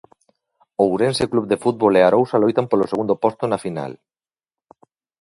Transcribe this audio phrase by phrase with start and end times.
[0.85, 3.91] Ourense Club de Fútbol e Arousa loitan polo segundo posto na final.